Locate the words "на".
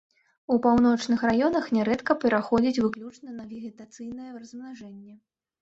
3.37-3.47